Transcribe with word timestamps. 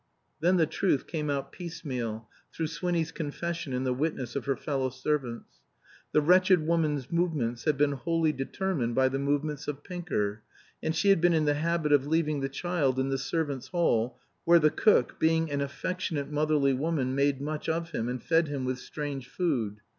Then 0.39 0.57
the 0.57 0.65
truth 0.65 1.05
came 1.05 1.29
out 1.29 1.51
piecemeal, 1.51 2.27
through 2.51 2.65
Swinny's 2.65 3.11
confession 3.11 3.71
and 3.71 3.85
the 3.85 3.93
witness 3.93 4.35
of 4.35 4.45
her 4.45 4.55
fellow 4.55 4.89
servants. 4.89 5.59
The 6.11 6.21
wretched 6.21 6.65
woman's 6.65 7.11
movements 7.11 7.65
had 7.65 7.77
been 7.77 7.91
wholly 7.91 8.33
determined 8.33 8.95
by 8.95 9.09
the 9.09 9.19
movements 9.19 9.67
of 9.67 9.83
Pinker; 9.83 10.41
and 10.81 10.95
she 10.95 11.09
had 11.09 11.21
been 11.21 11.33
in 11.33 11.45
the 11.45 11.53
habit 11.53 11.91
of 11.91 12.07
leaving 12.07 12.39
the 12.39 12.49
child 12.49 12.97
in 12.99 13.09
the 13.09 13.19
servants' 13.19 13.67
hall, 13.67 14.19
where 14.43 14.57
the 14.57 14.71
cook, 14.71 15.19
being 15.19 15.51
an 15.51 15.61
affectionate 15.61 16.31
motherly 16.31 16.73
woman, 16.73 17.13
made 17.13 17.39
much 17.39 17.69
of 17.69 17.91
him, 17.91 18.09
and 18.09 18.23
fed 18.23 18.47
him 18.47 18.65
with 18.65 18.79
strange 18.79 19.27
food. 19.29 19.81